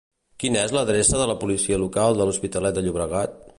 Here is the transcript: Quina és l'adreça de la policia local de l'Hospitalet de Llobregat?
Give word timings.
Quina 0.43 0.63
és 0.67 0.73
l'adreça 0.75 1.19
de 1.19 1.27
la 1.33 1.37
policia 1.45 1.79
local 1.83 2.19
de 2.21 2.29
l'Hospitalet 2.29 2.79
de 2.81 2.87
Llobregat? 2.89 3.41